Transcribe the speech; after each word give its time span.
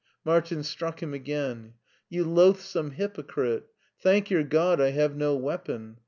Martin 0.25 0.63
struck 0.63 1.03
him 1.03 1.13
again." 1.13 1.75
You 2.09 2.23
loathsome 2.25 2.89
hypocrite. 2.93 3.67
Thank 3.99 4.31
your 4.31 4.41
God 4.43 4.81
I 4.81 4.89
have 4.89 5.15
no 5.15 5.35
weapon. 5.35 5.97